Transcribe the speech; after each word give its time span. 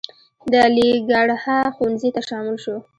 د 0.51 0.53
علیګړهه 0.67 1.57
ښوونځي 1.75 2.09
ته 2.15 2.21
شامل 2.29 2.55
شو. 2.63 2.75